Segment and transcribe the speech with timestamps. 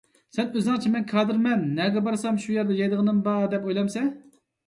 [0.35, 4.09] سەن ئۆزۈڭچە مەن كادىرمەن، نەگە بارسام شۇ يەردە يەيدىغىنىم بار دەپ ئويلامسەن؟!